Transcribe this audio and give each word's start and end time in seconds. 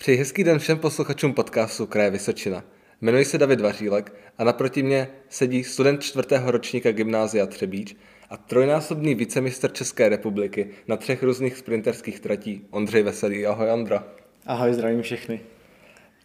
Přeji 0.00 0.18
hezký 0.18 0.44
den 0.44 0.58
všem 0.58 0.78
posluchačům 0.78 1.34
podcastu 1.34 1.86
Kraje 1.86 2.10
Vysočina. 2.10 2.64
Jmenuji 3.00 3.24
se 3.24 3.38
David 3.38 3.60
Vařílek 3.60 4.14
a 4.38 4.44
naproti 4.44 4.82
mě 4.82 5.08
sedí 5.28 5.64
student 5.64 6.02
čtvrtého 6.02 6.50
ročníka 6.50 6.92
Gymnázia 6.92 7.46
Třebíč 7.46 7.96
a 8.30 8.36
trojnásobný 8.36 9.14
vicemistr 9.14 9.72
České 9.72 10.08
republiky 10.08 10.70
na 10.88 10.96
třech 10.96 11.22
různých 11.22 11.56
sprinterských 11.56 12.20
tratí 12.20 12.66
Ondřej 12.70 13.02
Veselý. 13.02 13.46
Ahoj 13.46 13.70
Ondra. 13.70 14.04
Ahoj, 14.46 14.74
zdravím 14.74 15.02
všechny. 15.02 15.40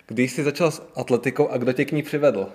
Když 0.07 0.31
jsi 0.31 0.43
začal 0.43 0.71
s 0.71 0.81
atletikou 0.95 1.47
a 1.47 1.57
kdo 1.57 1.73
tě 1.73 1.85
k 1.85 1.91
ní 1.91 2.03
přivedl? 2.03 2.47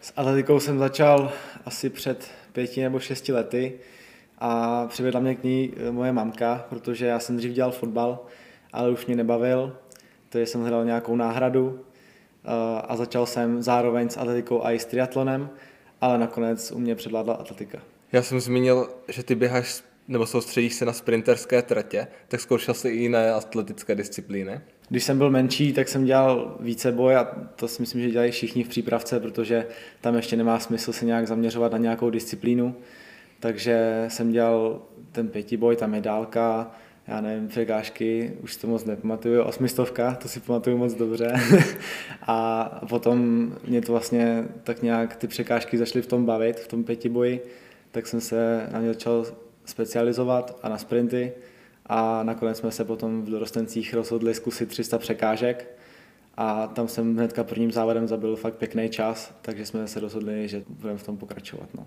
S 0.00 0.12
atletikou 0.16 0.60
jsem 0.60 0.78
začal 0.78 1.32
asi 1.64 1.90
před 1.90 2.30
pěti 2.52 2.82
nebo 2.82 3.00
šesti 3.00 3.32
lety 3.32 3.72
a 4.38 4.86
přivedla 4.86 5.20
mě 5.20 5.34
k 5.34 5.44
ní 5.44 5.72
moje 5.90 6.12
mamka, 6.12 6.66
protože 6.68 7.06
já 7.06 7.18
jsem 7.18 7.36
dřív 7.36 7.52
dělal 7.52 7.72
fotbal, 7.72 8.26
ale 8.72 8.90
už 8.90 9.06
mě 9.06 9.16
nebavil 9.16 9.76
takže 10.30 10.46
jsem 10.46 10.60
hledal 10.60 10.84
nějakou 10.84 11.16
náhradu 11.16 11.80
eh, 12.44 12.48
a 12.88 12.96
začal 12.96 13.26
jsem 13.26 13.62
zároveň 13.62 14.08
s 14.08 14.16
atletikou 14.16 14.64
a 14.64 14.72
i 14.72 14.78
s 14.78 14.84
triatlonem, 14.84 15.50
ale 16.00 16.18
nakonec 16.18 16.72
u 16.72 16.78
mě 16.78 16.94
předládla 16.94 17.34
atletika. 17.34 17.78
Já 18.12 18.22
jsem 18.22 18.40
zmínil, 18.40 18.88
že 19.08 19.22
ty 19.22 19.34
běháš 19.34 19.82
nebo 20.08 20.26
soustředíš 20.26 20.74
se 20.74 20.84
na 20.84 20.92
sprinterské 20.92 21.62
tratě, 21.62 22.06
tak 22.28 22.40
zkoušel 22.40 22.74
jsi 22.74 22.88
i 22.88 22.96
jiné 22.96 23.32
atletické 23.32 23.94
disciplíny? 23.94 24.60
Když 24.88 25.04
jsem 25.04 25.18
byl 25.18 25.30
menší, 25.30 25.72
tak 25.72 25.88
jsem 25.88 26.04
dělal 26.04 26.56
více 26.60 26.92
boj 26.92 27.16
a 27.16 27.24
to 27.56 27.68
si 27.68 27.82
myslím, 27.82 28.00
že 28.00 28.10
dělají 28.10 28.30
všichni 28.30 28.64
v 28.64 28.68
přípravce, 28.68 29.20
protože 29.20 29.66
tam 30.00 30.14
ještě 30.14 30.36
nemá 30.36 30.58
smysl 30.58 30.92
se 30.92 31.04
nějak 31.04 31.26
zaměřovat 31.26 31.72
na 31.72 31.78
nějakou 31.78 32.10
disciplínu. 32.10 32.74
Takže 33.40 34.04
jsem 34.08 34.32
dělal 34.32 34.82
ten 35.12 35.28
pětiboj, 35.28 35.76
tam 35.76 35.94
je 35.94 36.00
dálka, 36.00 36.70
já 37.08 37.20
nevím, 37.20 37.48
překážky, 37.48 38.32
už 38.42 38.56
to 38.56 38.66
moc 38.66 38.84
nepamatuju, 38.84 39.42
osmistovka, 39.42 40.14
to 40.14 40.28
si 40.28 40.40
pamatuju 40.40 40.76
moc 40.76 40.94
dobře. 40.94 41.32
a 42.26 42.64
potom 42.88 43.50
mě 43.66 43.82
to 43.82 43.92
vlastně 43.92 44.44
tak 44.64 44.82
nějak 44.82 45.16
ty 45.16 45.26
překážky 45.26 45.78
začaly 45.78 46.02
v 46.02 46.06
tom 46.06 46.24
bavit, 46.24 46.60
v 46.60 46.68
tom 46.68 46.84
pětiboji, 46.84 47.42
tak 47.90 48.06
jsem 48.06 48.20
se 48.20 48.68
na 48.72 48.80
ně 48.80 48.88
začal 48.88 49.26
specializovat 49.64 50.58
a 50.62 50.68
na 50.68 50.78
sprinty 50.78 51.32
a 51.86 52.22
nakonec 52.22 52.58
jsme 52.58 52.70
se 52.70 52.84
potom 52.84 53.22
v 53.22 53.30
dorostencích 53.30 53.94
rozhodli 53.94 54.34
zkusit 54.34 54.68
300 54.68 54.98
překážek 54.98 55.80
a 56.34 56.66
tam 56.66 56.88
jsem 56.88 57.16
hnedka 57.16 57.44
prvním 57.44 57.72
závodem 57.72 58.08
zabil 58.08 58.36
fakt 58.36 58.54
pěkný 58.54 58.88
čas, 58.88 59.34
takže 59.42 59.66
jsme 59.66 59.88
se 59.88 60.00
rozhodli, 60.00 60.48
že 60.48 60.62
budeme 60.68 60.98
v 60.98 61.02
tom 61.02 61.16
pokračovat. 61.16 61.68
No. 61.74 61.86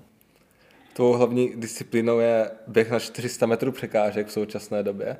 Tvou 0.94 1.14
hlavní 1.14 1.52
disciplínou 1.56 2.20
je 2.20 2.52
běh 2.68 2.92
na 2.92 3.00
400 3.00 3.46
metrů 3.46 3.72
překážek 3.72 4.28
v 4.28 4.32
současné 4.32 4.84
době. 4.84 5.18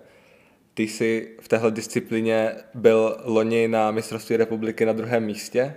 Ty 0.74 0.84
jsi 0.84 1.38
v 1.42 1.48
téhle 1.48 1.72
disciplíně 1.72 2.52
byl 2.74 3.18
loni 3.24 3.68
na 3.68 3.92
mistrovství 3.92 4.38
republiky 4.38 4.86
na 4.86 4.94
druhém 4.94 5.24
místě, 5.26 5.76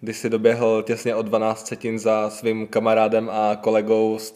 kdy 0.00 0.14
jsi 0.14 0.30
doběhl 0.30 0.82
těsně 0.82 1.14
o 1.14 1.22
12 1.22 1.66
setin 1.66 1.98
za 1.98 2.30
svým 2.30 2.66
kamarádem 2.66 3.30
a 3.30 3.56
kolegou 3.56 4.18
z 4.18 4.34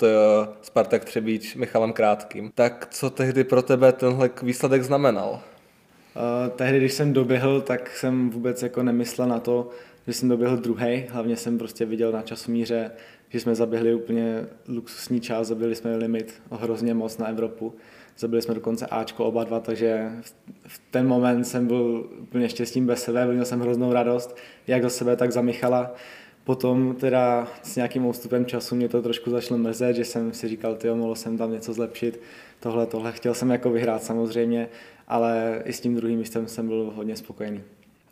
Spartak 0.62 1.04
Třebíč 1.04 1.54
Michalem 1.54 1.92
Krátkým. 1.92 2.52
Tak 2.54 2.88
co 2.90 3.10
tehdy 3.10 3.44
pro 3.44 3.62
tebe 3.62 3.92
tenhle 3.92 4.30
výsledek 4.42 4.82
znamenal? 4.82 5.30
Uh, 5.30 6.50
tehdy, 6.50 6.78
když 6.78 6.92
jsem 6.92 7.12
doběhl, 7.12 7.60
tak 7.60 7.96
jsem 7.96 8.30
vůbec 8.30 8.62
jako 8.62 8.82
nemyslel 8.82 9.28
na 9.28 9.40
to, 9.40 9.70
že 10.06 10.12
jsem 10.12 10.28
doběhl 10.28 10.56
druhý. 10.56 11.04
Hlavně 11.08 11.36
jsem 11.36 11.58
prostě 11.58 11.84
viděl 11.84 12.12
na 12.12 12.22
časomíře, 12.22 12.90
že 13.28 13.40
jsme 13.40 13.54
zaběhli 13.54 13.94
úplně 13.94 14.46
luxusní 14.68 15.20
čas, 15.20 15.46
zabili 15.46 15.74
jsme 15.74 15.96
limit 15.96 16.42
hrozně 16.50 16.94
moc 16.94 17.18
na 17.18 17.26
Evropu. 17.26 17.74
Zabili 18.18 18.42
jsme 18.42 18.54
dokonce 18.54 18.86
Ačko 18.86 19.24
oba 19.24 19.44
dva, 19.44 19.60
takže 19.60 20.10
v 20.66 20.80
ten 20.90 21.08
moment 21.08 21.44
jsem 21.44 21.66
byl 21.66 22.10
úplně 22.20 22.48
štěstím 22.48 22.86
bez 22.86 23.02
sebe, 23.02 23.26
měl 23.26 23.44
jsem 23.44 23.60
hroznou 23.60 23.92
radost, 23.92 24.36
jak 24.66 24.82
za 24.82 24.90
sebe, 24.90 25.16
tak 25.16 25.32
za 25.32 25.42
Michala. 25.42 25.94
Potom 26.44 26.96
teda 27.00 27.48
s 27.62 27.76
nějakým 27.76 28.06
ústupem 28.06 28.46
času 28.46 28.74
mě 28.74 28.88
to 28.88 29.02
trošku 29.02 29.30
začalo 29.30 29.58
mrzet, 29.58 29.96
že 29.96 30.04
jsem 30.04 30.32
si 30.32 30.48
říkal, 30.48 30.74
ty 30.74 30.90
mohl 30.90 31.14
jsem 31.14 31.38
tam 31.38 31.52
něco 31.52 31.72
zlepšit, 31.72 32.20
tohle, 32.60 32.86
tohle. 32.86 33.12
Chtěl 33.12 33.34
jsem 33.34 33.50
jako 33.50 33.70
vyhrát 33.70 34.02
samozřejmě, 34.02 34.68
ale 35.08 35.62
i 35.64 35.72
s 35.72 35.80
tím 35.80 35.94
druhým 35.94 36.18
místem 36.18 36.48
jsem 36.48 36.68
byl 36.68 36.92
hodně 36.94 37.16
spokojený. 37.16 37.62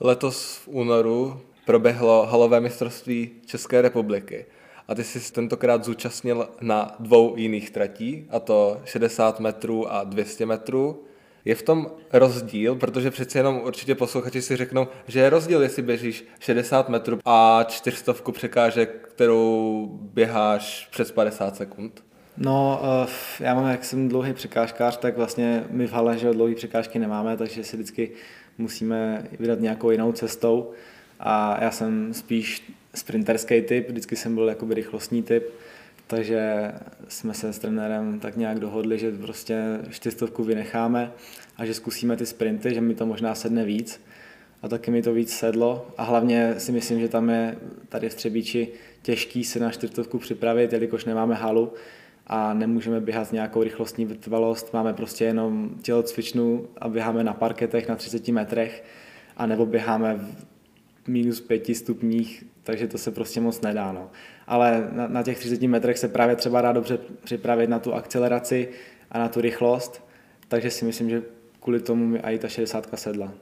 Letos 0.01 0.57
v 0.57 0.69
únoru 0.69 1.41
proběhlo 1.71 2.27
halové 2.27 2.61
mistrovství 2.61 3.31
České 3.47 3.83
republiky 3.83 4.47
a 4.89 4.95
ty 4.95 5.05
jsi 5.05 5.33
tentokrát 5.33 5.85
zúčastnil 5.85 6.49
na 6.61 6.97
dvou 7.01 7.37
jiných 7.37 7.71
tratí, 7.71 8.27
a 8.31 8.41
to 8.41 8.81
60 8.85 9.41
metrů 9.41 9.93
a 9.93 10.05
200 10.05 10.47
metrů. 10.47 11.05
Je 11.45 11.55
v 11.55 11.63
tom 11.63 11.91
rozdíl, 12.13 12.75
protože 12.75 13.11
přeci 13.11 13.39
jenom 13.39 13.61
určitě 13.65 13.95
posluchači 13.95 14.43
si 14.43 14.57
řeknou, 14.57 14.89
že 15.09 15.21
je 15.21 15.31
rozdíl, 15.31 15.63
jestli 15.63 15.83
běžíš 15.83 16.25
60 16.41 16.89
metrů 16.89 17.19
a 17.25 17.65
400 17.69 18.15
překážek, 18.33 19.09
kterou 19.15 19.89
běháš 20.15 20.89
přes 20.91 21.11
50 21.11 21.57
sekund. 21.57 22.05
No, 22.37 22.81
eh, 23.05 23.45
já 23.45 23.55
mám, 23.55 23.71
jak 23.71 23.85
jsem 23.85 24.09
dlouhý 24.09 24.33
překážkář, 24.33 24.97
tak 24.97 25.17
vlastně 25.17 25.65
my 25.71 25.87
v 25.87 25.93
hale, 25.93 26.19
že 26.19 26.31
dlouhý 26.31 26.55
překážky 26.55 26.99
nemáme, 26.99 27.37
takže 27.37 27.65
si 27.65 27.77
vždycky 27.77 28.11
musíme 28.59 29.25
vydat 29.41 29.61
nějakou 29.61 29.91
jinou 29.91 30.13
cestou 30.13 30.73
a 31.21 31.65
já 31.65 31.71
jsem 31.71 32.15
spíš 32.15 32.73
sprinterský 32.95 33.63
typ, 33.63 33.89
vždycky 33.89 34.17
jsem 34.17 34.35
byl 34.35 34.49
jakoby 34.49 34.75
rychlostní 34.75 35.23
typ, 35.23 35.45
takže 36.07 36.73
jsme 37.09 37.35
se 37.35 37.53
s 37.53 37.59
trenérem 37.59 38.21
tak 38.21 38.37
nějak 38.37 38.59
dohodli, 38.59 38.99
že 38.99 39.13
prostě 39.13 39.81
čtyřstovku 39.91 40.45
vynecháme 40.45 41.13
a 41.57 41.65
že 41.65 41.75
zkusíme 41.75 42.17
ty 42.17 42.27
sprinty, 42.27 42.75
že 42.75 42.81
mi 42.81 42.95
to 42.95 43.07
možná 43.07 43.35
sedne 43.35 43.65
víc. 43.65 44.01
A 44.63 44.69
taky 44.69 44.91
mi 44.91 45.03
to 45.03 45.13
víc 45.13 45.33
sedlo 45.33 45.87
a 45.99 46.03
hlavně 46.03 46.55
si 46.59 46.73
myslím, 46.73 47.01
že 47.01 47.09
tam 47.09 47.31
je 47.31 47.57
tady 47.89 48.09
v 48.09 48.15
Třebíči 48.15 48.69
těžký 49.03 49.45
se 49.45 49.61
na 49.61 49.71
čtyřstovku 49.71 50.19
připravit, 50.19 50.73
jelikož 50.73 51.05
nemáme 51.05 51.35
halu 51.35 51.73
a 52.27 52.55
nemůžeme 52.55 53.01
běhat 53.01 53.29
s 53.29 53.33
nějakou 53.33 53.63
rychlostní 53.63 54.05
vytrvalost, 54.05 54.75
máme 54.75 54.95
prostě 54.95 55.25
jenom 55.25 55.71
tělocvičnu 55.83 56.69
a 56.79 56.89
běháme 56.89 57.25
na 57.25 57.33
parketech 57.33 57.89
na 57.89 57.97
30 57.97 58.29
metrech 58.29 58.85
a 59.37 59.47
nebo 59.47 59.67
běháme 59.67 60.21
minus 61.11 61.41
pěti 61.41 61.75
stupních, 61.75 62.45
takže 62.63 62.87
to 62.87 62.99
se 62.99 63.11
prostě 63.11 63.41
moc 63.41 63.61
nedá. 63.61 63.93
No. 63.93 64.11
Ale 64.47 64.89
na, 64.93 65.09
na 65.09 65.23
těch 65.23 65.39
30 65.39 65.63
metrech 65.63 65.99
se 65.99 66.09
právě 66.09 66.37
třeba 66.37 66.61
dá 66.61 66.73
dobře 66.73 66.99
připravit 67.25 67.71
na 67.71 67.79
tu 67.79 67.95
akceleraci 67.95 68.69
a 69.11 69.19
na 69.19 69.29
tu 69.29 69.41
rychlost, 69.41 70.05
takže 70.49 70.71
si 70.71 70.85
myslím, 70.85 71.11
že 71.11 71.23
kvůli 71.61 71.81
tomu 71.81 72.07
mi 72.07 72.19
i 72.19 72.39
ta 72.39 72.49
60 72.49 72.89
sedla. 72.95 73.33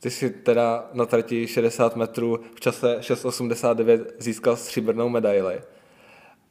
Ty 0.00 0.10
jsi 0.10 0.30
teda 0.30 0.90
na 0.92 1.06
trati 1.06 1.46
60 1.46 1.96
metrů 1.96 2.40
v 2.54 2.60
čase 2.60 2.96
6.89 3.00 4.04
získal 4.18 4.56
stříbrnou 4.56 5.08
medaili. 5.08 5.60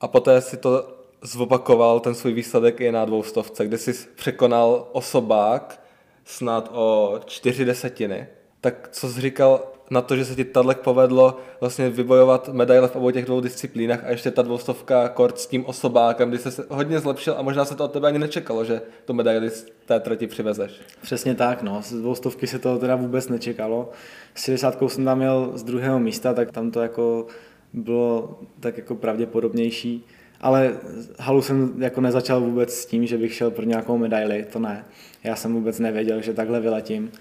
A 0.02 0.08
poté 0.08 0.42
si 0.42 0.58
to 0.58 0.98
zopakoval 1.22 2.00
ten 2.00 2.16
svůj 2.16 2.34
výsledek 2.34 2.82
i 2.82 2.92
na 2.92 3.06
dvoustovce, 3.06 3.66
kde 3.66 3.78
jsi 3.78 3.94
překonal 4.16 4.88
osobák 4.92 5.84
snad 6.26 6.70
o 6.74 7.20
čtyři 7.26 7.66
desetiny. 7.66 8.28
Tak 8.62 8.90
co 8.92 9.10
jsi 9.10 9.22
říkal 9.22 9.72
na 9.90 10.02
to, 10.02 10.16
že 10.16 10.26
se 10.26 10.36
ti 10.36 10.46
tadlek 10.46 10.78
povedlo 10.78 11.38
vlastně 11.60 11.90
vybojovat 11.90 12.50
medaile 12.50 12.88
v 12.88 12.96
obou 12.96 13.12
těch 13.12 13.26
dvou 13.26 13.42
disciplínách 13.42 14.04
a 14.04 14.10
ještě 14.10 14.32
ta 14.32 14.42
dvoustovka 14.42 15.10
kort 15.10 15.40
s 15.40 15.48
tím 15.48 15.66
osobákem, 15.66 16.30
kdy 16.30 16.38
se 16.38 16.66
hodně 16.70 17.00
zlepšil 17.00 17.36
a 17.38 17.42
možná 17.42 17.66
se 17.66 17.76
to 17.76 17.86
od 17.86 17.92
tebe 17.92 18.08
ani 18.08 18.20
nečekalo, 18.20 18.66
že 18.66 18.82
tu 19.06 19.14
medaili 19.14 19.50
z 19.50 19.66
té 19.86 20.00
trati 20.00 20.28
přivezeš. 20.28 20.72
Přesně 21.02 21.36
tak, 21.36 21.62
no. 21.62 21.82
Z 21.82 21.94
dvoustovky 21.94 22.48
se 22.48 22.60
to 22.60 22.78
teda 22.78 22.96
vůbec 22.96 23.30
nečekalo. 23.30 23.90
S 24.36 24.44
60 24.44 24.78
jsem 24.88 25.06
tam 25.06 25.18
měl 25.18 25.52
z 25.54 25.64
druhého 25.64 26.00
místa, 26.00 26.34
tak 26.34 26.52
tam 26.52 26.72
to 26.72 26.82
jako 26.82 27.28
bylo 27.74 28.40
tak 28.60 28.78
jako 28.78 28.96
pravděpodobnější. 28.96 30.06
Ale 30.42 30.78
halu 31.20 31.42
jsem 31.42 31.74
jako 31.78 32.02
nezačal 32.02 32.42
vůbec 32.42 32.74
s 32.74 32.86
tím, 32.86 33.06
že 33.06 33.18
bych 33.18 33.34
šel 33.34 33.52
pro 33.52 33.66
nějakou 33.66 33.98
medaili, 33.98 34.46
to 34.54 34.60
ne. 34.60 34.86
Já 35.24 35.36
jsem 35.36 35.54
vůbec 35.54 35.80
nevěděl, 35.80 36.22
že 36.22 36.34
takhle 36.34 36.60
vyletím 36.60 37.12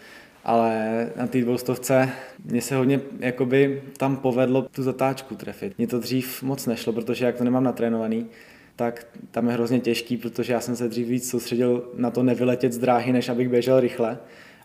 ale 0.46 1.06
na 1.16 1.26
té 1.26 1.40
dvoustovce 1.40 2.08
mě 2.44 2.62
se 2.62 2.76
hodně 2.76 3.00
jakoby 3.20 3.82
tam 3.96 4.16
povedlo 4.16 4.62
tu 4.62 4.82
zatáčku 4.82 5.34
trefit. 5.34 5.78
Mně 5.78 5.86
to 5.86 5.98
dřív 5.98 6.42
moc 6.42 6.66
nešlo, 6.66 6.92
protože 6.92 7.24
jak 7.24 7.36
to 7.36 7.44
nemám 7.44 7.64
natrénovaný, 7.64 8.26
tak 8.76 9.06
tam 9.30 9.46
je 9.46 9.52
hrozně 9.52 9.80
těžký, 9.80 10.16
protože 10.16 10.52
já 10.52 10.60
jsem 10.60 10.76
se 10.76 10.88
dřív 10.88 11.06
víc 11.06 11.30
soustředil 11.30 11.90
na 11.96 12.10
to 12.10 12.22
nevyletět 12.22 12.72
z 12.72 12.78
dráhy, 12.78 13.12
než 13.12 13.28
abych 13.28 13.48
běžel 13.48 13.80
rychle. 13.80 14.18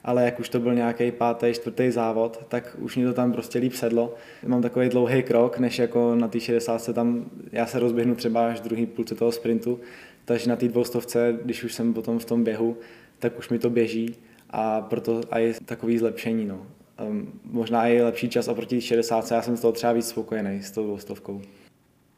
Ale 0.03 0.25
jak 0.25 0.39
už 0.39 0.50
to 0.50 0.59
byl 0.59 0.73
nějaký 0.73 1.11
pátý, 1.11 1.53
čtvrtý 1.53 1.91
závod, 1.91 2.45
tak 2.47 2.77
už 2.79 2.97
mi 2.97 3.06
to 3.06 3.13
tam 3.13 3.31
prostě 3.31 3.59
líp 3.59 3.73
sedlo. 3.73 4.15
Mám 4.47 4.61
takový 4.61 4.89
dlouhý 4.89 5.23
krok, 5.23 5.59
než 5.59 5.79
jako 5.79 6.15
na 6.15 6.27
té 6.27 6.39
60 6.39 6.94
tam 6.94 7.25
já 7.51 7.65
se 7.65 7.79
rozběhnu 7.79 8.15
třeba 8.15 8.47
až 8.47 8.59
druhý 8.59 8.85
půlce 8.85 9.15
toho 9.15 9.31
sprintu, 9.31 9.79
takže 10.25 10.50
na 10.50 10.56
té 10.56 10.67
dvoustovce, 10.67 11.38
když 11.44 11.63
už 11.63 11.73
jsem 11.73 11.94
potom 11.94 12.19
v 12.19 12.25
tom 12.25 12.44
běhu, 12.44 12.77
tak 13.19 13.39
už 13.39 13.50
mi 13.50 13.59
to 13.59 13.69
běží 13.69 14.15
a 14.51 14.81
proto 14.81 15.21
je 15.38 15.53
takový 15.65 15.98
zlepšení. 15.98 16.45
No. 16.45 16.68
Um, 17.07 17.39
možná 17.44 17.88
i 17.88 18.01
lepší 18.01 18.30
čas 18.30 18.48
oproti 18.48 18.81
60, 18.81 19.31
já 19.31 19.42
jsem 19.42 19.57
z 19.57 19.62
toho 19.62 19.71
třeba 19.71 19.94
víc 19.94 20.07
spokojený 20.07 20.63
s 20.63 20.71
tou 20.71 20.98
stovkou. 20.98 21.42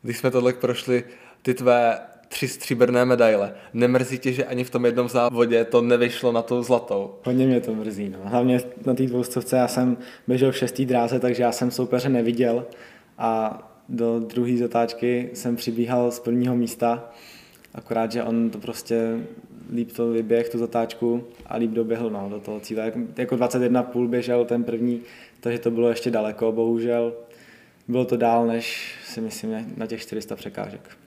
Když 0.02 0.18
jsme 0.18 0.32
tohle 0.32 0.54
prošli, 0.54 1.04
ty 1.42 1.54
tvé 1.54 2.00
tři 2.28 2.48
stříbrné 2.48 3.06
medaile. 3.06 3.54
Nemrzí 3.74 4.20
tě, 4.20 4.34
že 4.34 4.46
ani 4.46 4.64
v 4.64 4.70
tom 4.70 4.86
jednom 4.86 5.10
závodě 5.10 5.66
to 5.66 5.82
nevyšlo 5.82 6.32
na 6.32 6.42
tu 6.42 6.64
zlatou? 6.64 7.16
Hodně 7.24 7.48
mě 7.48 7.62
to 7.62 7.76
mrzí. 7.76 8.10
No. 8.10 8.20
Hlavně 8.24 8.62
na 8.86 8.94
té 8.94 9.04
dvoustovce 9.04 9.58
já 9.58 9.68
jsem 9.68 9.98
běžel 10.28 10.52
v 10.52 10.58
šestý 10.58 10.86
dráze, 10.86 11.20
takže 11.20 11.44
já 11.44 11.52
jsem 11.52 11.72
soupeře 11.72 12.10
neviděl 12.10 12.66
a 13.18 13.60
do 13.90 14.20
druhé 14.20 14.58
zatáčky 14.58 15.30
jsem 15.34 15.56
přibíhal 15.56 16.12
z 16.12 16.20
prvního 16.20 16.56
místa, 16.56 17.12
akorát, 17.76 18.12
že 18.12 18.24
on 18.24 18.50
to 18.50 18.58
prostě 18.58 19.20
líp 19.74 19.92
to 19.92 20.12
vyběh, 20.12 20.50
tu 20.50 20.58
zatáčku 20.58 21.24
a 21.46 21.58
líp 21.58 21.72
doběhl 21.72 22.10
no, 22.10 22.28
do 22.30 22.40
toho 22.40 22.60
cíle. 22.60 22.94
Jako 23.18 23.36
21,5 23.36 24.08
běžel 24.08 24.46
ten 24.46 24.64
první, 24.64 25.02
takže 25.40 25.60
to 25.60 25.72
bylo 25.72 25.90
ještě 25.90 26.12
daleko, 26.12 26.52
bohužel. 26.52 27.14
Bylo 27.88 28.06
to 28.06 28.18
dál, 28.18 28.48
než 28.48 28.96
si 29.06 29.22
myslím 29.22 29.74
na 29.78 29.88
těch 29.88 30.02
400 30.02 30.36
překážek. 30.36 30.98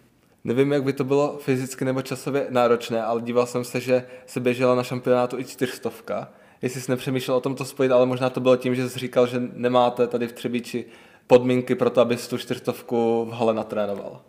Nevím, 0.45 0.73
jak 0.73 0.85
by 0.85 0.93
to 0.93 1.05
bylo 1.05 1.39
fyzicky 1.39 1.85
nebo 1.85 2.03
časově 2.03 2.47
náročné, 2.51 3.03
ale 3.03 3.23
díval 3.23 3.47
jsem 3.47 3.65
se, 3.65 3.81
že 3.81 4.05
se 4.27 4.41
běžela 4.41 4.75
na 4.75 4.83
šampionátu 4.83 5.39
i 5.39 5.45
čtyřstovka. 5.45 6.33
Jestli 6.63 6.81
jsi 6.81 6.91
nepřemýšlel 6.91 7.37
o 7.37 7.41
tom 7.41 7.55
to 7.55 7.65
spojit, 7.65 7.93
ale 7.93 8.07
možná 8.07 8.31
to 8.31 8.41
bylo 8.41 8.57
tím, 8.57 8.75
že 8.75 8.89
jsi 8.89 8.99
říkal, 8.99 9.27
že 9.27 9.43
nemáte 9.53 10.07
tady 10.07 10.27
v 10.27 10.33
Třebíči 10.33 10.85
podmínky 11.27 11.75
pro 11.75 11.91
to, 11.91 12.01
abys 12.01 12.29
tu 12.29 12.39
čtyřstovku 12.39 13.25
v 13.25 13.33
hale 13.33 13.55
natrénoval. 13.55 14.21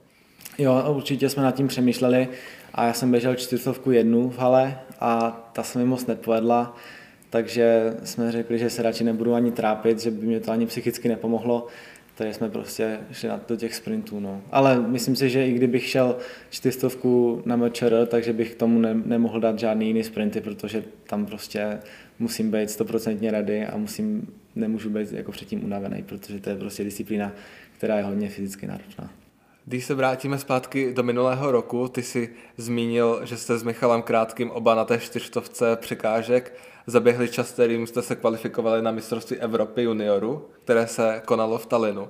Jo, 0.57 0.83
určitě 0.95 1.29
jsme 1.29 1.43
nad 1.43 1.55
tím 1.55 1.67
přemýšleli 1.67 2.27
a 2.73 2.85
já 2.85 2.93
jsem 2.93 3.11
běžel 3.11 3.35
čtyřstovku 3.35 3.91
jednu 3.91 4.29
v 4.29 4.37
hale 4.37 4.79
a 4.99 5.31
ta 5.53 5.63
se 5.63 5.79
mi 5.79 5.85
moc 5.85 6.05
nepovedla, 6.05 6.75
takže 7.29 7.93
jsme 8.03 8.31
řekli, 8.31 8.59
že 8.59 8.69
se 8.69 8.83
radši 8.83 9.03
nebudu 9.03 9.33
ani 9.33 9.51
trápit, 9.51 9.99
že 9.99 10.11
by 10.11 10.25
mě 10.25 10.39
to 10.39 10.51
ani 10.51 10.65
psychicky 10.65 11.09
nepomohlo, 11.09 11.67
takže 12.15 12.33
jsme 12.33 12.49
prostě 12.49 12.99
šli 13.11 13.29
do 13.47 13.55
těch 13.55 13.75
sprintů. 13.75 14.19
No. 14.19 14.41
Ale 14.51 14.79
myslím 14.87 15.15
si, 15.15 15.29
že 15.29 15.47
i 15.47 15.53
kdybych 15.53 15.85
šel 15.87 16.17
čtyřstovku 16.49 17.41
na 17.45 17.55
MČR, 17.55 18.05
takže 18.07 18.33
bych 18.33 18.55
tomu 18.55 18.79
ne, 18.79 18.93
nemohl 19.05 19.39
dát 19.39 19.59
žádný 19.59 19.87
jiný 19.87 20.03
sprinty, 20.03 20.41
protože 20.41 20.83
tam 21.07 21.25
prostě 21.25 21.79
musím 22.19 22.51
být 22.51 22.69
stoprocentně 22.69 23.31
ready 23.31 23.65
a 23.65 23.77
musím, 23.77 24.33
nemůžu 24.55 24.89
být 24.89 25.11
jako 25.11 25.31
předtím 25.31 25.63
unavený, 25.63 26.03
protože 26.03 26.39
to 26.39 26.49
je 26.49 26.55
prostě 26.55 26.83
disciplína, 26.83 27.31
která 27.77 27.97
je 27.97 28.03
hodně 28.03 28.29
fyzicky 28.29 28.67
náročná. 28.67 29.09
Když 29.69 29.85
se 29.85 29.95
vrátíme 29.95 30.39
zpátky 30.39 30.93
do 30.93 31.03
minulého 31.03 31.51
roku, 31.51 31.87
ty 31.87 32.03
si 32.03 32.29
zmínil, 32.57 33.21
že 33.23 33.37
jste 33.37 33.57
s 33.57 33.63
Michalem 33.63 34.01
Krátkým 34.01 34.51
oba 34.51 34.75
na 34.75 34.85
té 34.85 34.99
čtyřstovce 34.99 35.75
překážek 35.75 36.55
zaběhli 36.85 37.29
čas, 37.29 37.51
kterým 37.51 37.87
jste 37.87 38.01
se 38.01 38.15
kvalifikovali 38.15 38.81
na 38.81 38.91
mistrovství 38.91 39.37
Evropy 39.37 39.83
junioru, 39.83 40.45
které 40.63 40.87
se 40.87 41.21
konalo 41.25 41.57
v 41.57 41.65
Talinu. 41.65 42.07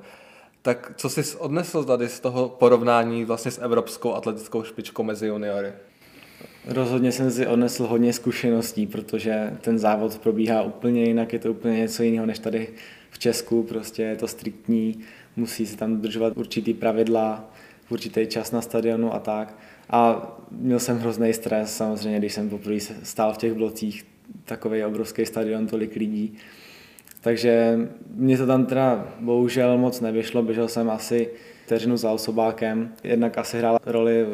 Tak 0.62 0.92
co 0.96 1.10
jsi 1.10 1.38
odnesl 1.38 1.84
tady 1.84 2.10
z 2.10 2.20
toho 2.20 2.50
porovnání 2.50 3.26
vlastně 3.26 3.52
s 3.52 3.62
evropskou 3.62 4.14
atletickou 4.14 4.64
špičkou 4.64 5.04
mezi 5.04 5.28
juniory? 5.28 5.74
Rozhodně 6.68 7.12
jsem 7.12 7.32
si 7.32 7.48
odnesl 7.48 7.88
hodně 7.88 8.14
zkušeností, 8.14 8.88
protože 8.88 9.58
ten 9.62 9.80
závod 9.80 10.18
probíhá 10.18 10.62
úplně 10.62 11.04
jinak, 11.04 11.34
je 11.34 11.40
to 11.40 11.52
úplně 11.52 11.80
něco 11.80 12.04
jiného 12.04 12.26
než 12.26 12.40
tady 12.40 12.68
v 13.12 13.20
Česku, 13.20 13.64
prostě 13.64 14.04
je 14.04 14.16
to 14.16 14.28
striktní, 14.28 15.04
musí 15.38 15.66
se 15.66 15.78
tam 15.78 15.96
dodržovat 15.96 16.38
určitý 16.38 16.74
pravidla, 16.74 17.50
určitý 17.90 18.28
čas 18.28 18.52
na 18.52 18.62
stadionu 18.62 19.14
a 19.14 19.20
tak. 19.20 19.58
A 19.90 20.32
měl 20.52 20.80
jsem 20.80 20.98
hrozný 20.98 21.34
stres 21.34 21.78
samozřejmě, 21.78 22.20
když 22.20 22.34
jsem 22.34 22.50
poprvé 22.50 22.80
stál 22.80 23.34
v 23.34 23.38
těch 23.38 23.54
blocích, 23.54 24.06
takový 24.46 24.84
obrovský 24.84 25.26
stadion, 25.26 25.68
tolik 25.68 25.96
lidí. 25.96 26.38
Takže 27.22 27.80
mě 28.16 28.38
to 28.38 28.46
tam 28.46 28.66
teda 28.66 29.08
bohužel 29.20 29.78
moc 29.78 30.02
nevyšlo, 30.02 30.44
běžel 30.44 30.68
jsem 30.68 30.90
asi 30.90 31.30
vteřinu 31.66 31.98
za 31.98 32.12
osobákem. 32.12 32.94
Jednak 33.04 33.38
asi 33.38 33.58
hrál 33.58 33.80
roli 33.86 34.26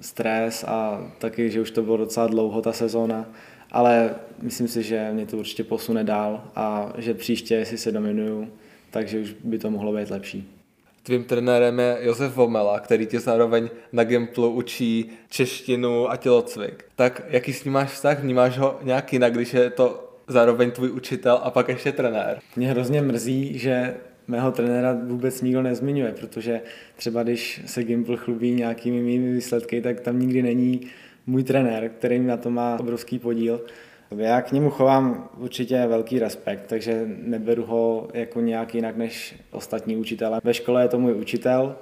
stres 0.00 0.64
a 0.68 1.10
taky, 1.18 1.50
že 1.50 1.60
už 1.60 1.70
to 1.70 1.82
bylo 1.82 1.96
docela 1.96 2.26
dlouho 2.26 2.62
ta 2.62 2.72
sezóna, 2.72 3.26
ale 3.70 4.14
myslím 4.42 4.68
si, 4.68 4.82
že 4.82 5.10
mě 5.12 5.26
to 5.26 5.36
určitě 5.36 5.64
posune 5.64 6.04
dál 6.04 6.44
a 6.56 6.92
že 6.98 7.14
příště, 7.14 7.64
si 7.64 7.78
se 7.78 7.92
dominuju, 7.92 8.48
takže 8.90 9.20
už 9.20 9.34
by 9.44 9.58
to 9.58 9.70
mohlo 9.70 9.92
být 9.92 10.10
lepší. 10.10 10.48
Tvým 11.02 11.24
trenérem 11.24 11.78
je 11.78 11.98
Josef 12.00 12.36
Vomela, 12.36 12.80
který 12.80 13.06
tě 13.06 13.20
zároveň 13.20 13.68
na 13.92 14.04
Gimplu 14.04 14.50
učí 14.50 15.10
češtinu 15.28 16.10
a 16.10 16.16
tělocvik. 16.16 16.84
Tak 16.96 17.22
jaký 17.28 17.52
s 17.52 17.64
ním 17.64 17.74
máš 17.74 17.92
vztah? 17.92 18.22
Vnímáš 18.22 18.58
ho 18.58 18.78
nějak 18.82 19.12
jinak, 19.12 19.32
když 19.32 19.54
je 19.54 19.70
to 19.70 20.14
zároveň 20.26 20.70
tvůj 20.70 20.90
učitel 20.90 21.40
a 21.42 21.50
pak 21.50 21.68
ještě 21.68 21.92
trenér? 21.92 22.38
Mě 22.56 22.70
hrozně 22.70 23.02
mrzí, 23.02 23.58
že 23.58 23.94
mého 24.28 24.52
trenéra 24.52 24.98
vůbec 25.06 25.42
nikdo 25.42 25.62
nezmiňuje, 25.62 26.12
protože 26.12 26.60
třeba 26.96 27.22
když 27.22 27.60
se 27.66 27.84
Gimpl 27.84 28.16
chlubí 28.16 28.50
nějakými 28.50 29.00
mými 29.00 29.32
výsledky, 29.32 29.80
tak 29.80 30.00
tam 30.00 30.20
nikdy 30.20 30.42
není 30.42 30.80
můj 31.26 31.44
trenér, 31.44 31.88
který 31.88 32.18
na 32.18 32.36
to 32.36 32.50
má 32.50 32.76
obrovský 32.80 33.18
podíl. 33.18 33.60
Já 34.16 34.42
k 34.42 34.52
němu 34.52 34.70
chovám 34.70 35.28
určitě 35.36 35.86
velký 35.86 36.18
respekt, 36.18 36.66
takže 36.66 37.02
neberu 37.06 37.64
ho 37.64 38.08
jako 38.14 38.40
nějak 38.40 38.74
jinak 38.74 38.96
než 38.96 39.34
ostatní 39.50 39.96
učitele. 39.96 40.40
Ve 40.44 40.54
škole 40.54 40.84
je 40.84 40.88
to 40.88 40.98
můj 40.98 41.14
učitel 41.14 41.76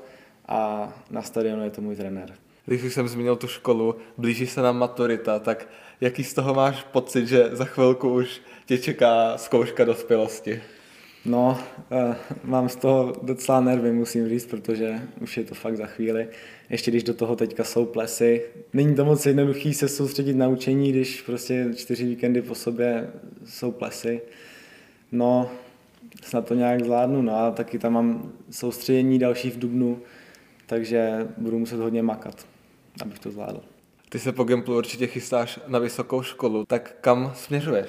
a 0.49 0.93
na 1.11 1.23
stadionu 1.23 1.65
je 1.65 1.71
to 1.71 1.81
můj 1.81 1.97
trenér. 1.97 2.35
Když 2.67 2.83
už 2.83 2.95
jsem 2.95 3.09
zmínil 3.09 3.37
tu 3.37 3.47
školu, 3.47 3.97
blíží 4.19 4.47
se 4.47 4.63
nám 4.63 4.79
maturita, 4.79 5.39
tak 5.39 5.69
jaký 6.01 6.25
z 6.25 6.35
toho 6.35 6.55
máš 6.55 6.83
pocit, 6.83 7.27
že 7.27 7.49
za 7.53 7.65
chvilku 7.65 8.15
už 8.15 8.41
tě 8.67 8.79
čeká 8.79 9.39
zkouška 9.39 9.85
dospělosti? 9.85 10.63
No, 11.27 11.59
uh, 12.09 12.15
mám 12.45 12.69
z 12.69 12.77
toho 12.77 13.13
docela 13.23 13.61
nervy, 13.61 13.93
musím 13.93 14.29
říct, 14.29 14.47
protože 14.47 15.01
už 15.21 15.37
je 15.37 15.45
to 15.45 15.55
fakt 15.55 15.77
za 15.77 15.87
chvíli. 15.87 16.29
Ještě 16.71 16.91
když 16.91 17.03
do 17.05 17.15
toho 17.15 17.37
teďka 17.37 17.65
jsou 17.65 17.85
plesy. 17.85 18.43
Není 18.73 18.95
to 18.95 19.05
moc 19.05 19.27
jednoduchý 19.27 19.75
se 19.75 19.89
soustředit 19.89 20.35
na 20.35 20.49
učení, 20.49 20.93
když 20.93 21.23
prostě 21.23 21.67
čtyři 21.77 22.05
víkendy 22.05 22.43
po 22.43 22.55
sobě 22.55 23.11
jsou 23.45 23.71
plesy. 23.71 24.21
No, 25.13 25.51
snad 26.23 26.49
to 26.49 26.55
nějak 26.55 26.85
zvládnu. 26.85 27.23
No 27.23 27.37
a 27.37 27.51
taky 27.51 27.79
tam 27.79 27.93
mám 27.93 28.33
soustředění 28.51 29.19
další 29.19 29.51
v 29.51 29.59
Dubnu, 29.59 29.99
takže 30.67 31.29
budu 31.37 31.59
muset 31.59 31.77
hodně 31.77 32.03
makat, 32.03 32.47
abych 33.03 33.19
to 33.19 33.31
zvládl. 33.31 33.61
Ty 34.09 34.19
se 34.19 34.33
po 34.33 34.45
Gimplu 34.45 34.77
určitě 34.77 35.07
chystáš 35.07 35.61
na 35.67 35.79
vysokou 35.79 36.23
školu, 36.23 36.65
tak 36.65 36.97
kam 37.01 37.33
směřuješ? 37.35 37.89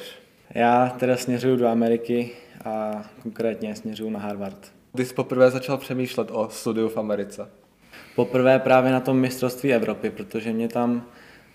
Já 0.50 0.96
teda 1.00 1.18
směřuju 1.18 1.56
do 1.56 1.68
Ameriky, 1.68 2.32
a 2.66 3.04
konkrétně 3.24 3.76
směřuju 3.76 4.10
na 4.10 4.20
Harvard. 4.20 4.72
Kdy 4.94 5.06
jsi 5.06 5.14
poprvé 5.14 5.52
začal 5.52 5.78
přemýšlet 5.78 6.28
o 6.32 6.50
studiu 6.50 6.90
v 6.90 6.98
Americe? 6.98 7.50
Poprvé 8.16 8.60
právě 8.60 8.92
na 8.92 9.00
tom 9.00 9.20
mistrovství 9.20 9.74
Evropy, 9.74 10.10
protože 10.10 10.54
mě 10.54 10.68
tam 10.68 11.06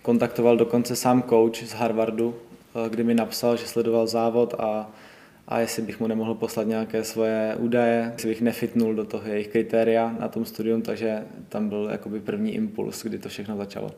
kontaktoval 0.02 0.56
dokonce 0.56 0.96
sám 0.96 1.22
coach 1.22 1.62
z 1.62 1.72
Harvardu, 1.72 2.34
eh, 2.86 2.88
kdy 2.88 3.04
mi 3.04 3.14
napsal, 3.14 3.56
že 3.56 3.66
sledoval 3.66 4.06
závod 4.06 4.54
a, 4.58 4.90
a 5.48 5.60
jestli 5.60 5.82
bych 5.82 6.00
mu 6.00 6.06
nemohl 6.06 6.34
poslat 6.34 6.66
nějaké 6.66 7.04
svoje 7.04 7.56
údaje, 7.58 8.10
jestli 8.12 8.28
bych 8.28 8.40
nefitnul 8.40 8.94
do 8.94 9.04
toho 9.04 9.28
jejich 9.28 9.48
kritéria 9.48 10.16
na 10.20 10.28
tom 10.28 10.44
studium, 10.44 10.82
takže 10.82 11.26
tam 11.48 11.68
byl 11.68 11.88
jakoby 11.92 12.20
první 12.20 12.54
impuls, 12.54 13.02
kdy 13.02 13.18
to 13.18 13.28
všechno 13.28 13.56
začalo. 13.56 13.90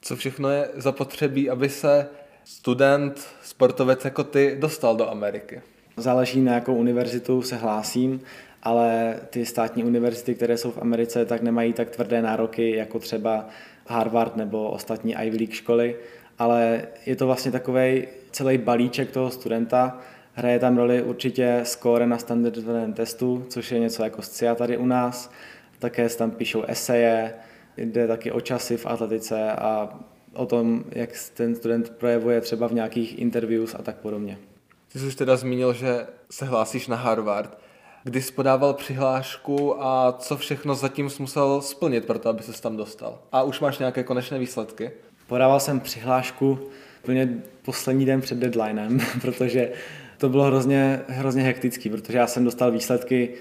Co 0.00 0.16
všechno 0.16 0.50
je 0.50 0.68
zapotřebí, 0.74 1.50
aby 1.50 1.68
se 1.68 2.08
student, 2.44 3.26
sportovec 3.42 4.04
jako 4.04 4.24
ty 4.24 4.56
dostal 4.60 4.96
do 4.96 5.10
Ameriky? 5.10 5.62
Záleží 5.96 6.40
na 6.40 6.54
jakou 6.54 6.74
univerzitu 6.74 7.42
se 7.42 7.56
hlásím, 7.56 8.20
ale 8.62 9.16
ty 9.30 9.46
státní 9.46 9.84
univerzity, 9.84 10.34
které 10.34 10.56
jsou 10.56 10.70
v 10.70 10.78
Americe, 10.78 11.24
tak 11.24 11.42
nemají 11.42 11.72
tak 11.72 11.90
tvrdé 11.90 12.22
nároky 12.22 12.76
jako 12.76 12.98
třeba 12.98 13.48
Harvard 13.86 14.36
nebo 14.36 14.70
ostatní 14.70 15.14
Ivy 15.22 15.36
League 15.36 15.52
školy, 15.52 15.96
ale 16.38 16.82
je 17.06 17.16
to 17.16 17.26
vlastně 17.26 17.50
takový 17.50 18.06
celý 18.30 18.58
balíček 18.58 19.10
toho 19.10 19.30
studenta. 19.30 19.98
Hraje 20.32 20.58
tam 20.58 20.76
roli 20.76 21.02
určitě 21.02 21.60
score 21.62 22.06
na 22.06 22.18
standardizovaném 22.18 22.92
testu, 22.92 23.46
což 23.48 23.72
je 23.72 23.78
něco 23.78 24.04
jako 24.04 24.22
SCIA 24.22 24.54
tady 24.54 24.76
u 24.76 24.86
nás. 24.86 25.30
Také 25.78 26.08
tam 26.08 26.30
píšou 26.30 26.62
eseje, 26.62 27.34
jde 27.76 28.06
taky 28.06 28.32
o 28.32 28.40
časy 28.40 28.76
v 28.76 28.86
atletice 28.86 29.52
a 29.52 29.98
o 30.34 30.46
tom, 30.46 30.84
jak 30.90 31.10
ten 31.34 31.54
student 31.54 31.90
projevuje 31.90 32.40
třeba 32.40 32.68
v 32.68 32.72
nějakých 32.72 33.18
interviews 33.18 33.74
a 33.74 33.82
tak 33.82 33.96
podobně. 33.96 34.38
Ty 34.94 35.00
jsi 35.00 35.06
už 35.06 35.14
teda 35.14 35.36
zmínil, 35.36 35.72
že 35.72 36.06
se 36.30 36.44
hlásíš 36.44 36.86
na 36.86 36.96
Harvard. 36.96 37.58
Kdy 38.04 38.22
jsi 38.22 38.32
podával 38.32 38.74
přihlášku 38.74 39.82
a 39.82 40.12
co 40.18 40.36
všechno 40.36 40.74
zatím 40.74 41.10
jsi 41.10 41.22
musel 41.22 41.60
splnit 41.60 42.04
pro 42.04 42.18
to, 42.18 42.28
aby 42.28 42.42
se 42.42 42.62
tam 42.62 42.76
dostal? 42.76 43.18
A 43.32 43.42
už 43.42 43.60
máš 43.60 43.78
nějaké 43.78 44.04
konečné 44.04 44.38
výsledky? 44.38 44.90
Podával 45.26 45.60
jsem 45.60 45.80
přihlášku 45.80 46.58
úplně 47.02 47.42
poslední 47.62 48.06
den 48.06 48.20
před 48.20 48.38
deadlinem, 48.38 49.00
protože 49.20 49.72
to 50.18 50.28
bylo 50.28 50.44
hrozně, 50.44 51.00
hrozně 51.08 51.42
hektický, 51.42 51.90
protože 51.90 52.18
já 52.18 52.26
jsem 52.26 52.44
dostal 52.44 52.70
výsledky, 52.70 53.34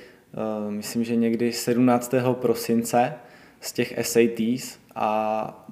uh, 0.66 0.72
myslím, 0.72 1.04
že 1.04 1.16
někdy 1.16 1.52
17. 1.52 2.14
prosince 2.34 3.14
z 3.62 3.72
těch 3.72 3.94
SATs 4.02 4.78
a 4.96 5.68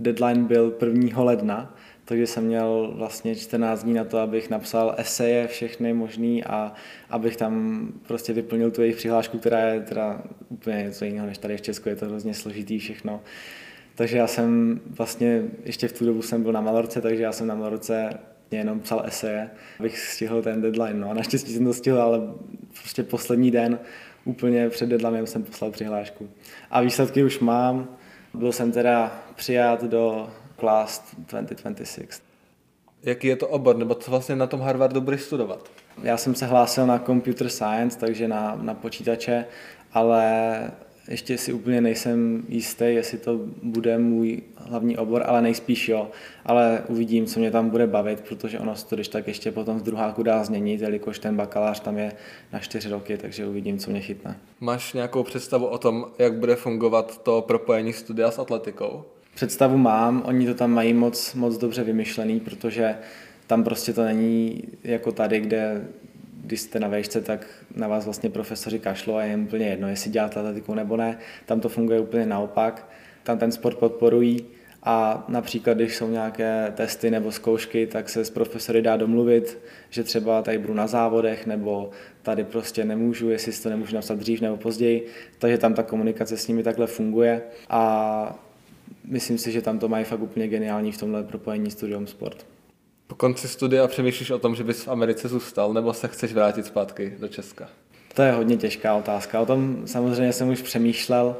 deadline 0.00 0.44
byl 0.44 0.74
1. 0.86 1.22
ledna 1.22 1.74
takže 2.08 2.26
jsem 2.26 2.44
měl 2.44 2.92
vlastně 2.96 3.34
14 3.34 3.82
dní 3.82 3.94
na 3.94 4.04
to, 4.04 4.18
abych 4.18 4.50
napsal 4.50 4.94
eseje 4.98 5.46
všechny 5.46 5.92
možný 5.92 6.44
a 6.44 6.72
abych 7.10 7.36
tam 7.36 7.88
prostě 8.06 8.32
vyplnil 8.32 8.70
tu 8.70 8.80
jejich 8.80 8.96
přihlášku, 8.96 9.38
která 9.38 9.60
je 9.60 9.80
teda 9.80 10.22
úplně 10.48 10.82
něco 10.82 11.04
jiného 11.04 11.26
než 11.26 11.38
tady 11.38 11.56
v 11.56 11.62
Česku, 11.62 11.88
je 11.88 11.96
to 11.96 12.06
hrozně 12.06 12.34
složitý 12.34 12.78
všechno. 12.78 13.20
Takže 13.94 14.18
já 14.18 14.26
jsem 14.26 14.80
vlastně, 14.86 15.42
ještě 15.64 15.88
v 15.88 15.92
tu 15.92 16.06
dobu 16.06 16.22
jsem 16.22 16.42
byl 16.42 16.52
na 16.52 16.60
Malorce, 16.60 17.00
takže 17.00 17.22
já 17.22 17.32
jsem 17.32 17.46
na 17.46 17.54
Malorce 17.54 18.10
jenom 18.50 18.80
psal 18.80 19.02
eseje, 19.06 19.50
abych 19.80 19.98
stihl 19.98 20.42
ten 20.42 20.60
deadline. 20.60 21.00
No 21.00 21.10
a 21.10 21.14
naštěstí 21.14 21.52
jsem 21.52 21.64
to 21.64 21.72
stihl, 21.72 22.02
ale 22.02 22.20
prostě 22.80 23.02
poslední 23.02 23.50
den, 23.50 23.78
úplně 24.24 24.68
před 24.68 24.88
deadlinem 24.88 25.26
jsem 25.26 25.42
poslal 25.42 25.70
přihlášku. 25.70 26.28
A 26.70 26.80
výsledky 26.80 27.24
už 27.24 27.38
mám. 27.38 27.88
Byl 28.34 28.52
jsem 28.52 28.72
teda 28.72 29.22
přijat 29.36 29.84
do 29.84 30.30
Class 30.60 31.14
2026. 31.18 32.22
Jaký 33.02 33.26
je 33.26 33.36
to 33.36 33.48
obor, 33.48 33.76
nebo 33.76 33.94
co 33.94 34.10
vlastně 34.10 34.36
na 34.36 34.46
tom 34.46 34.60
Harvardu 34.60 35.00
budeš 35.00 35.22
studovat? 35.22 35.70
Já 36.02 36.16
jsem 36.16 36.34
se 36.34 36.46
hlásil 36.46 36.86
na 36.86 36.98
computer 36.98 37.48
science, 37.48 37.98
takže 37.98 38.28
na, 38.28 38.58
na 38.62 38.74
počítače, 38.74 39.44
ale 39.92 40.70
ještě 41.08 41.38
si 41.38 41.52
úplně 41.52 41.80
nejsem 41.80 42.44
jistý, 42.48 42.84
jestli 42.84 43.18
to 43.18 43.40
bude 43.62 43.98
můj 43.98 44.42
hlavní 44.56 44.98
obor, 44.98 45.22
ale 45.26 45.42
nejspíš 45.42 45.88
jo. 45.88 46.10
Ale 46.44 46.82
uvidím, 46.88 47.26
co 47.26 47.40
mě 47.40 47.50
tam 47.50 47.70
bude 47.70 47.86
bavit, 47.86 48.20
protože 48.20 48.58
ono 48.58 48.76
se 48.76 48.86
to 48.86 48.94
když 48.94 49.08
tak 49.08 49.28
ještě 49.28 49.52
potom 49.52 49.78
v 49.78 49.82
druháku 49.82 50.22
dá 50.22 50.44
změnit, 50.44 50.80
jelikož 50.80 51.18
ten 51.18 51.36
bakalář 51.36 51.80
tam 51.80 51.98
je 51.98 52.12
na 52.52 52.58
čtyři 52.58 52.88
roky, 52.88 53.18
takže 53.18 53.46
uvidím, 53.46 53.78
co 53.78 53.90
mě 53.90 54.00
chytne. 54.00 54.36
Máš 54.60 54.92
nějakou 54.92 55.22
představu 55.22 55.66
o 55.66 55.78
tom, 55.78 56.06
jak 56.18 56.34
bude 56.34 56.56
fungovat 56.56 57.22
to 57.22 57.42
propojení 57.42 57.92
studia 57.92 58.30
s 58.30 58.38
atletikou? 58.38 59.04
Představu 59.36 59.78
mám, 59.78 60.22
oni 60.26 60.46
to 60.46 60.54
tam 60.54 60.70
mají 60.70 60.94
moc, 60.94 61.34
moc 61.34 61.58
dobře 61.58 61.84
vymyšlený, 61.84 62.40
protože 62.40 62.96
tam 63.46 63.64
prostě 63.64 63.92
to 63.92 64.04
není 64.04 64.62
jako 64.84 65.12
tady, 65.12 65.40
kde 65.40 65.84
když 66.44 66.60
jste 66.60 66.80
na 66.80 66.88
vejšce, 66.88 67.20
tak 67.20 67.46
na 67.74 67.88
vás 67.88 68.04
vlastně 68.04 68.30
profesoři 68.30 68.78
kašlo 68.78 69.16
a 69.16 69.22
je 69.22 69.30
jim 69.30 69.42
úplně 69.42 69.66
jedno, 69.66 69.88
jestli 69.88 70.10
děláte 70.10 70.40
atletiku 70.40 70.74
nebo 70.74 70.96
ne. 70.96 71.18
Tam 71.46 71.60
to 71.60 71.68
funguje 71.68 72.00
úplně 72.00 72.26
naopak. 72.26 72.88
Tam 73.22 73.38
ten 73.38 73.52
sport 73.52 73.78
podporují 73.78 74.44
a 74.82 75.24
například, 75.28 75.74
když 75.74 75.96
jsou 75.96 76.08
nějaké 76.08 76.72
testy 76.76 77.10
nebo 77.10 77.32
zkoušky, 77.32 77.86
tak 77.86 78.08
se 78.08 78.24
s 78.24 78.30
profesory 78.30 78.82
dá 78.82 78.96
domluvit, 78.96 79.58
že 79.90 80.04
třeba 80.04 80.42
tady 80.42 80.58
budu 80.58 80.74
na 80.74 80.86
závodech 80.86 81.46
nebo 81.46 81.90
tady 82.22 82.44
prostě 82.44 82.84
nemůžu, 82.84 83.30
jestli 83.30 83.52
si 83.52 83.62
to 83.62 83.70
nemůžu 83.70 83.94
napsat 83.94 84.18
dřív 84.18 84.40
nebo 84.40 84.56
později. 84.56 85.06
Takže 85.38 85.58
tam 85.58 85.74
ta 85.74 85.82
komunikace 85.82 86.36
s 86.36 86.48
nimi 86.48 86.62
takhle 86.62 86.86
funguje 86.86 87.42
a 87.68 88.45
myslím 89.04 89.38
si, 89.38 89.52
že 89.52 89.62
tam 89.62 89.78
to 89.78 89.88
mají 89.88 90.04
fakt 90.04 90.22
úplně 90.22 90.48
geniální 90.48 90.92
v 90.92 90.98
tomhle 90.98 91.22
propojení 91.22 91.70
studium 91.70 92.06
sport. 92.06 92.46
Po 93.06 93.14
konci 93.14 93.48
studia 93.48 93.88
přemýšlíš 93.88 94.30
o 94.30 94.38
tom, 94.38 94.54
že 94.54 94.64
bys 94.64 94.82
v 94.82 94.88
Americe 94.88 95.28
zůstal, 95.28 95.72
nebo 95.72 95.92
se 95.92 96.08
chceš 96.08 96.32
vrátit 96.32 96.66
zpátky 96.66 97.14
do 97.18 97.28
Česka? 97.28 97.68
To 98.14 98.22
je 98.22 98.32
hodně 98.32 98.56
těžká 98.56 98.94
otázka. 98.94 99.40
O 99.40 99.46
tom 99.46 99.82
samozřejmě 99.84 100.32
jsem 100.32 100.48
už 100.48 100.62
přemýšlel, 100.62 101.36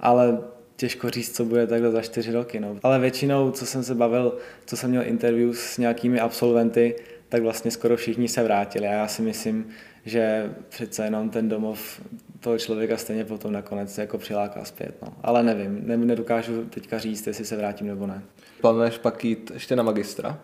ale 0.00 0.38
těžko 0.76 1.10
říct, 1.10 1.36
co 1.36 1.44
bude 1.44 1.66
takhle 1.66 1.90
za 1.90 2.02
čtyři 2.02 2.32
roky. 2.32 2.60
No. 2.60 2.76
Ale 2.82 2.98
většinou, 2.98 3.50
co 3.50 3.66
jsem 3.66 3.84
se 3.84 3.94
bavil, 3.94 4.38
co 4.66 4.76
jsem 4.76 4.90
měl 4.90 5.02
interview 5.06 5.54
s 5.54 5.78
nějakými 5.78 6.20
absolventy, 6.20 6.96
tak 7.28 7.42
vlastně 7.42 7.70
skoro 7.70 7.96
všichni 7.96 8.28
se 8.28 8.42
vrátili. 8.42 8.86
A 8.86 8.92
já 8.92 9.08
si 9.08 9.22
myslím, 9.22 9.68
že 10.04 10.54
přece 10.68 11.04
jenom 11.04 11.30
ten 11.30 11.48
domov 11.48 12.00
toho 12.44 12.58
člověka 12.58 12.96
stejně 12.96 13.24
potom 13.24 13.52
nakonec 13.52 13.98
jako 13.98 14.18
přiláká 14.18 14.64
zpět. 14.64 14.94
No. 15.02 15.08
Ale 15.22 15.42
nevím, 15.42 15.80
ne, 15.86 15.96
nedokážu 15.96 16.64
teďka 16.64 16.98
říct, 16.98 17.26
jestli 17.26 17.44
se 17.44 17.56
vrátím 17.56 17.86
nebo 17.86 18.06
ne. 18.06 18.22
Plánuješ 18.60 18.98
pak 18.98 19.24
jít 19.24 19.50
ještě 19.54 19.76
na 19.76 19.82
magistra? 19.82 20.40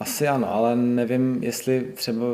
Asi 0.00 0.28
ano, 0.28 0.54
ale 0.54 0.76
nevím, 0.76 1.38
jestli 1.42 1.92
třeba 1.94 2.26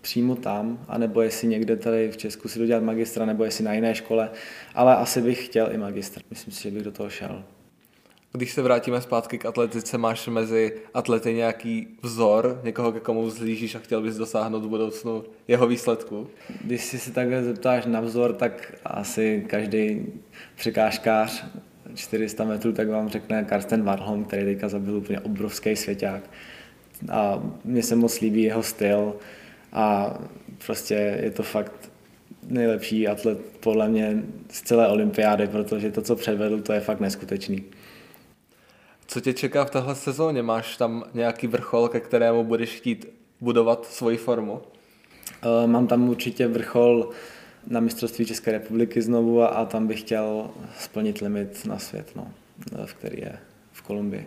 přímo 0.00 0.36
tam, 0.36 0.84
anebo 0.88 1.22
jestli 1.22 1.48
někde 1.48 1.76
tady 1.76 2.10
v 2.10 2.16
Česku 2.16 2.48
si 2.48 2.58
dodělat 2.58 2.82
magistra, 2.82 3.26
nebo 3.26 3.44
jestli 3.44 3.64
na 3.64 3.72
jiné 3.72 3.94
škole, 3.94 4.30
ale 4.74 4.96
asi 4.96 5.22
bych 5.22 5.46
chtěl 5.46 5.72
i 5.72 5.78
magistra. 5.78 6.22
Myslím 6.30 6.52
si, 6.52 6.62
že 6.62 6.70
bych 6.70 6.82
do 6.82 6.92
toho 6.92 7.10
šel. 7.10 7.44
Když 8.34 8.52
se 8.52 8.62
vrátíme 8.62 9.00
zpátky 9.00 9.38
k 9.38 9.46
atletice, 9.46 9.98
máš 9.98 10.28
mezi 10.28 10.72
atlety 10.94 11.34
nějaký 11.34 11.88
vzor, 12.02 12.60
někoho, 12.64 12.92
ke 12.92 13.00
komu 13.00 13.26
vzlížíš 13.26 13.74
a 13.74 13.78
chtěl 13.78 14.02
bys 14.02 14.16
dosáhnout 14.16 14.64
v 14.64 14.68
budoucnu 14.68 15.24
jeho 15.48 15.66
výsledku? 15.66 16.26
Když 16.64 16.84
si 16.84 16.98
se 16.98 17.12
takhle 17.12 17.44
zeptáš 17.44 17.86
na 17.86 18.00
vzor, 18.00 18.32
tak 18.32 18.72
asi 18.84 19.44
každý 19.46 20.06
překážkář 20.56 21.44
400 21.94 22.44
metrů, 22.44 22.72
tak 22.72 22.88
vám 22.88 23.08
řekne 23.08 23.44
Karsten 23.44 23.82
Warholm, 23.82 24.24
který 24.24 24.44
teďka 24.44 24.68
zabil 24.68 24.96
úplně 24.96 25.20
obrovský 25.20 25.76
svěťák 25.76 26.22
a 27.10 27.42
mně 27.64 27.82
se 27.82 27.96
moc 27.96 28.20
líbí 28.20 28.42
jeho 28.42 28.62
styl 28.62 29.14
a 29.72 30.18
prostě 30.66 31.18
je 31.22 31.30
to 31.30 31.42
fakt 31.42 31.90
nejlepší 32.48 33.08
atlet 33.08 33.38
podle 33.60 33.88
mě 33.88 34.22
z 34.48 34.62
celé 34.62 34.88
olympiády, 34.88 35.46
protože 35.46 35.90
to, 35.90 36.02
co 36.02 36.16
předvedl, 36.16 36.60
to 36.60 36.72
je 36.72 36.80
fakt 36.80 37.00
neskutečný. 37.00 37.64
Co 39.12 39.20
tě 39.20 39.32
čeká 39.32 39.64
v 39.64 39.70
téhle 39.70 39.94
sezóně? 39.94 40.42
Máš 40.42 40.76
tam 40.76 41.04
nějaký 41.14 41.46
vrchol, 41.46 41.88
ke 41.88 42.00
kterému 42.00 42.44
budeš 42.44 42.70
chtít 42.70 43.06
budovat 43.40 43.86
svoji 43.86 44.16
formu? 44.16 44.62
Eh, 45.42 45.66
mám 45.66 45.86
tam 45.86 46.08
určitě 46.08 46.48
vrchol 46.48 47.10
na 47.66 47.80
mistrovství 47.80 48.26
České 48.26 48.52
republiky 48.52 49.02
znovu 49.02 49.42
a, 49.42 49.46
a 49.46 49.64
tam 49.64 49.86
bych 49.86 50.00
chtěl 50.00 50.50
splnit 50.78 51.18
limit 51.18 51.66
na 51.66 51.78
svět, 51.78 52.12
no, 52.16 52.32
v 52.84 52.94
který 52.94 53.20
je 53.20 53.38
v 53.72 53.82
Kolumbii. 53.82 54.26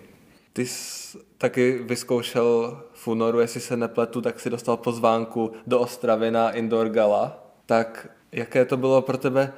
Ty 0.53 0.65
jsi 0.65 1.17
taky 1.37 1.79
vyzkoušel 1.83 2.81
v 2.93 3.07
únoru, 3.07 3.39
jestli 3.39 3.59
se 3.59 3.77
nepletu, 3.77 4.21
tak 4.21 4.39
si 4.39 4.49
dostal 4.49 4.77
pozvánku 4.77 5.51
do 5.67 5.79
Ostravy 5.79 6.31
na 6.31 6.51
Indoor 6.51 6.89
Gala. 6.89 7.53
Tak 7.65 8.07
jaké 8.31 8.65
to 8.65 8.77
bylo 8.77 9.01
pro 9.01 9.17
tebe 9.17 9.53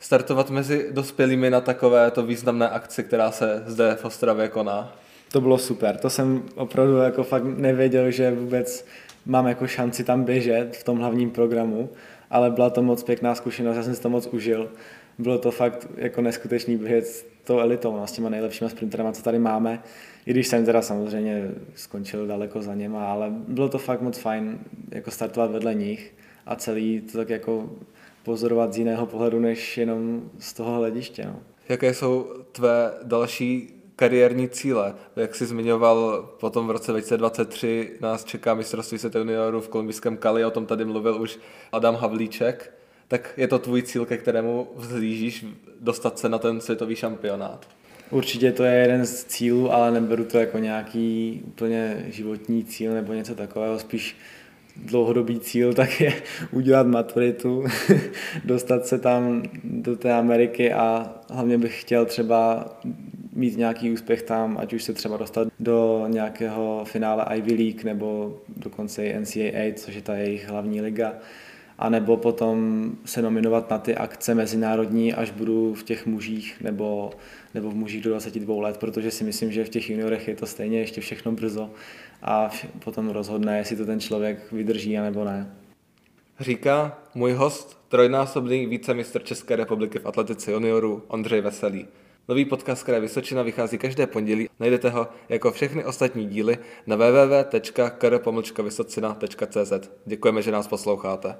startovat 0.00 0.50
mezi 0.50 0.86
dospělými 0.90 1.50
na 1.50 1.60
takovéto 1.60 2.22
významné 2.22 2.68
akci, 2.68 3.04
která 3.04 3.30
se 3.30 3.62
zde 3.66 3.94
v 4.00 4.04
Ostravě 4.04 4.48
koná? 4.48 4.96
To 5.32 5.40
bylo 5.40 5.58
super, 5.58 5.96
to 5.96 6.10
jsem 6.10 6.42
opravdu 6.54 6.96
jako 6.96 7.24
fakt 7.24 7.44
nevěděl, 7.44 8.10
že 8.10 8.30
vůbec 8.30 8.86
mám 9.26 9.46
jako 9.46 9.66
šanci 9.66 10.04
tam 10.04 10.24
běžet 10.24 10.76
v 10.76 10.84
tom 10.84 10.98
hlavním 10.98 11.30
programu, 11.30 11.88
ale 12.30 12.50
byla 12.50 12.70
to 12.70 12.82
moc 12.82 13.02
pěkná 13.02 13.34
zkušenost, 13.34 13.76
já 13.76 13.82
jsem 13.82 13.94
si 13.94 14.02
to 14.02 14.10
moc 14.10 14.26
užil. 14.26 14.70
Bylo 15.18 15.38
to 15.38 15.50
fakt 15.50 15.88
jako 15.96 16.22
neskutečný 16.22 16.76
běžet 16.76 17.06
s 17.06 17.24
tou 17.44 17.58
elitou, 17.58 17.96
no, 17.96 18.06
s 18.06 18.12
těma 18.12 18.28
nejlepšíma 18.28 18.70
sprinterama, 18.70 19.12
co 19.12 19.22
tady 19.22 19.38
máme. 19.38 19.82
I 20.26 20.30
když 20.30 20.46
jsem 20.46 20.64
teda 20.64 20.82
samozřejmě 20.82 21.50
skončil 21.74 22.26
daleko 22.26 22.62
za 22.62 22.74
něma, 22.74 23.12
ale 23.12 23.26
bylo 23.30 23.68
to 23.68 23.78
fakt 23.78 24.00
moc 24.00 24.18
fajn 24.18 24.58
jako 24.90 25.10
startovat 25.10 25.50
vedle 25.50 25.74
nich 25.74 26.14
a 26.46 26.56
celý 26.56 27.00
to 27.00 27.18
tak 27.18 27.28
jako 27.28 27.70
pozorovat 28.22 28.72
z 28.72 28.78
jiného 28.78 29.06
pohledu, 29.06 29.40
než 29.40 29.78
jenom 29.78 30.30
z 30.38 30.52
toho 30.52 30.74
hlediště. 30.74 31.24
No. 31.24 31.36
Jaké 31.68 31.94
jsou 31.94 32.26
tvé 32.52 32.92
další 33.02 33.74
kariérní 33.96 34.48
cíle? 34.48 34.94
Jak 35.16 35.34
jsi 35.34 35.46
zmiňoval, 35.46 36.28
potom 36.40 36.66
v 36.66 36.70
roce 36.70 36.92
2023 36.92 37.92
nás 38.00 38.24
čeká 38.24 38.54
mistrovství 38.54 38.98
světa 38.98 39.18
juniorů 39.18 39.60
v 39.60 39.68
kolumbijském 39.68 40.16
Kali, 40.16 40.44
o 40.44 40.50
tom 40.50 40.66
tady 40.66 40.84
mluvil 40.84 41.22
už 41.22 41.38
Adam 41.72 41.94
Havlíček. 41.94 42.74
Tak 43.08 43.34
je 43.36 43.48
to 43.48 43.58
tvůj 43.58 43.82
cíl, 43.82 44.06
ke 44.06 44.16
kterému 44.16 44.68
vzlížíš, 44.76 45.46
dostat 45.80 46.18
se 46.18 46.28
na 46.28 46.38
ten 46.38 46.60
světový 46.60 46.96
šampionát? 46.96 47.68
Určitě 48.10 48.52
to 48.52 48.64
je 48.64 48.74
jeden 48.74 49.06
z 49.06 49.24
cílů, 49.24 49.72
ale 49.72 49.90
neberu 49.90 50.24
to 50.24 50.38
jako 50.38 50.58
nějaký 50.58 51.40
úplně 51.46 52.06
životní 52.08 52.64
cíl 52.64 52.92
nebo 52.92 53.12
něco 53.12 53.34
takového, 53.34 53.78
spíš 53.78 54.16
dlouhodobý 54.84 55.40
cíl 55.40 55.74
tak 55.74 56.00
je 56.00 56.12
udělat 56.52 56.86
maturitu, 56.86 57.64
dostat 58.44 58.86
se 58.86 58.98
tam 58.98 59.42
do 59.64 59.96
té 59.96 60.12
Ameriky 60.12 60.72
a 60.72 61.14
hlavně 61.30 61.58
bych 61.58 61.80
chtěl 61.80 62.06
třeba 62.06 62.68
mít 63.32 63.56
nějaký 63.56 63.90
úspěch 63.90 64.22
tam, 64.22 64.58
ať 64.60 64.72
už 64.72 64.82
se 64.82 64.92
třeba 64.92 65.16
dostat 65.16 65.48
do 65.60 66.06
nějakého 66.08 66.84
finále 66.84 67.26
Ivy 67.36 67.54
League 67.54 67.84
nebo 67.84 68.38
dokonce 68.56 69.06
i 69.06 69.20
NCAA, 69.20 69.74
což 69.74 69.94
je 69.94 70.02
ta 70.02 70.14
jejich 70.14 70.48
hlavní 70.48 70.80
liga 70.80 71.12
anebo 71.80 72.16
potom 72.16 72.90
se 73.04 73.22
nominovat 73.22 73.70
na 73.70 73.78
ty 73.78 73.96
akce 73.96 74.34
mezinárodní, 74.34 75.14
až 75.14 75.30
budu 75.30 75.74
v 75.74 75.82
těch 75.82 76.06
mužích 76.06 76.60
nebo, 76.60 77.10
nebo 77.54 77.70
v 77.70 77.74
mužích 77.74 78.02
do 78.02 78.10
22 78.10 78.62
let, 78.62 78.76
protože 78.76 79.10
si 79.10 79.24
myslím, 79.24 79.52
že 79.52 79.64
v 79.64 79.68
těch 79.68 79.90
juniorech 79.90 80.28
je 80.28 80.36
to 80.36 80.46
stejně 80.46 80.78
ještě 80.78 81.00
všechno 81.00 81.32
brzo 81.32 81.70
a 82.22 82.50
potom 82.84 83.08
rozhodne, 83.08 83.58
jestli 83.58 83.76
to 83.76 83.86
ten 83.86 84.00
člověk 84.00 84.52
vydrží, 84.52 84.96
nebo 84.96 85.24
ne. 85.24 85.54
Říká 86.40 86.98
můj 87.14 87.32
host, 87.32 87.78
trojnásobný 87.88 88.66
vícemistr 88.66 89.22
České 89.22 89.56
republiky 89.56 89.98
v 89.98 90.06
atletice 90.06 90.52
juniorů 90.52 91.02
Ondřej 91.08 91.40
Veselý. 91.40 91.86
Nový 92.28 92.44
podcast 92.44 92.82
Kraje 92.82 93.00
Vysočina 93.00 93.42
vychází 93.42 93.78
každé 93.78 94.06
pondělí. 94.06 94.48
Najdete 94.60 94.90
ho 94.90 95.08
jako 95.28 95.52
všechny 95.52 95.84
ostatní 95.84 96.26
díly 96.26 96.58
na 96.86 96.96
www.kr.vysocina.cz. 96.96 99.72
Děkujeme, 100.06 100.42
že 100.42 100.52
nás 100.52 100.68
posloucháte. 100.68 101.36